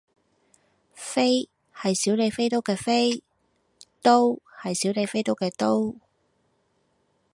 [0.95, 3.21] 飛係小李飛刀嘅飛，
[4.01, 5.93] 刀係小李飛刀嘅刀